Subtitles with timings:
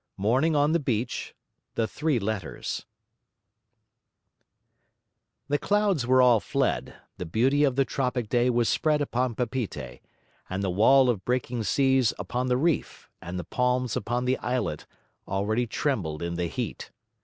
[0.17, 1.35] MORNING ON THE BEACH
[1.75, 2.87] THE THREE LETTERS
[5.47, 9.99] The clouds were all fled, the beauty of the tropic day was spread upon Papeete;
[10.49, 14.87] and the wall of breaking seas upon the reef, and the palms upon the islet,
[15.27, 16.89] already trembled in the heat.